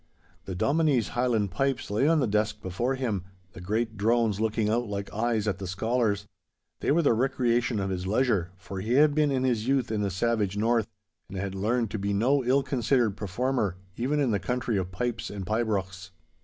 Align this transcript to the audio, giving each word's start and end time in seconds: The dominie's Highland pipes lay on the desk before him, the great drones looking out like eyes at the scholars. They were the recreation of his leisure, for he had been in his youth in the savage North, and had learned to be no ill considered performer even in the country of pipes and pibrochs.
The 0.45 0.55
dominie's 0.55 1.09
Highland 1.09 1.51
pipes 1.51 1.91
lay 1.91 2.07
on 2.07 2.19
the 2.21 2.25
desk 2.25 2.59
before 2.63 2.95
him, 2.95 3.23
the 3.53 3.61
great 3.61 3.97
drones 3.97 4.41
looking 4.41 4.67
out 4.67 4.87
like 4.87 5.13
eyes 5.13 5.47
at 5.47 5.59
the 5.59 5.67
scholars. 5.67 6.25
They 6.79 6.89
were 6.89 7.03
the 7.03 7.13
recreation 7.13 7.79
of 7.79 7.91
his 7.91 8.07
leisure, 8.07 8.49
for 8.57 8.79
he 8.81 8.93
had 8.93 9.13
been 9.13 9.29
in 9.29 9.43
his 9.43 9.67
youth 9.67 9.91
in 9.91 10.01
the 10.01 10.09
savage 10.09 10.57
North, 10.57 10.87
and 11.29 11.37
had 11.37 11.53
learned 11.53 11.91
to 11.91 11.99
be 11.99 12.13
no 12.13 12.43
ill 12.43 12.63
considered 12.63 13.15
performer 13.15 13.75
even 13.95 14.19
in 14.19 14.31
the 14.31 14.39
country 14.39 14.75
of 14.75 14.91
pipes 14.91 15.29
and 15.29 15.45
pibrochs. 15.45 16.09